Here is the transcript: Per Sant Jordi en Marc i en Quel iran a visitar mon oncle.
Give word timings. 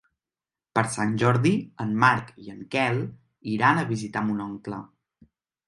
Per 0.79 0.83
Sant 0.93 1.11
Jordi 1.23 1.51
en 1.85 1.91
Marc 2.05 2.33
i 2.45 2.49
en 2.55 2.65
Quel 2.77 2.99
iran 3.59 3.85
a 3.85 3.87
visitar 3.95 4.27
mon 4.33 4.43
oncle. 4.51 4.85